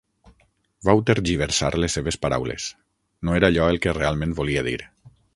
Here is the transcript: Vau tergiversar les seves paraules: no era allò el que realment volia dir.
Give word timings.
Vau 0.87 1.01
tergiversar 1.09 1.69
les 1.83 1.97
seves 1.97 2.17
paraules: 2.23 2.65
no 3.29 3.35
era 3.41 3.51
allò 3.53 3.67
el 3.75 3.77
que 3.83 3.93
realment 3.99 4.33
volia 4.41 4.65
dir. 4.69 4.75